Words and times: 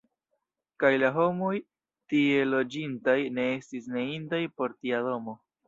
Kaj 0.83 0.89
la 1.03 1.11
homoj, 1.17 1.51
tie 2.13 2.41
loĝintaj, 2.55 3.17
ne 3.39 3.47
estis 3.61 3.93
ne 3.99 4.09
indaj 4.17 4.43
por 4.59 4.77
tia 4.83 5.07
domo! 5.13 5.41